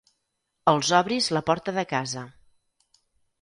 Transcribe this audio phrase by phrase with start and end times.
[0.71, 2.25] Els obris la porta de casa.